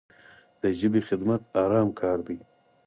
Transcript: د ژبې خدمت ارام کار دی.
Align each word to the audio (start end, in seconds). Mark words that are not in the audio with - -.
د 0.61 0.63
ژبې 0.79 1.01
خدمت 1.07 1.41
ارام 1.61 1.89
کار 1.99 2.17
دی. 2.27 2.37